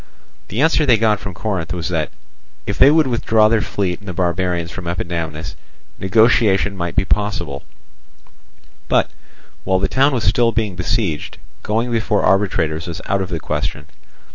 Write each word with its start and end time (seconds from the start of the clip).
The 0.47 0.61
answer 0.63 0.83
they 0.83 0.97
got 0.97 1.19
from 1.19 1.35
Corinth 1.35 1.73
was 1.73 1.89
that, 1.89 2.09
if 2.65 2.75
they 2.79 2.89
would 2.89 3.05
withdraw 3.05 3.47
their 3.47 3.61
fleet 3.61 3.99
and 3.99 4.07
the 4.07 4.13
barbarians 4.15 4.71
from 4.71 4.87
Epidamnus, 4.87 5.55
negotiation 5.99 6.75
might 6.75 6.95
be 6.95 7.05
possible; 7.05 7.61
but, 8.87 9.11
while 9.63 9.77
the 9.77 9.87
town 9.87 10.11
was 10.11 10.23
still 10.23 10.51
being 10.51 10.75
besieged, 10.75 11.37
going 11.61 11.91
before 11.91 12.23
arbitrators 12.23 12.87
was 12.87 12.99
out 13.05 13.21
of 13.21 13.29
the 13.29 13.39
question. 13.39 13.85